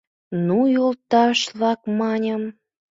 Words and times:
—Ну, 0.47 0.59
йолташ-влак, 0.75 1.79
маньым. 1.97 2.43